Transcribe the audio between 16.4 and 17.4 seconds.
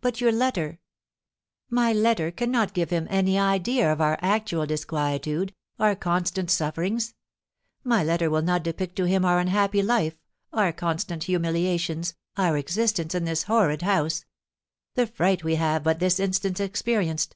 experienced.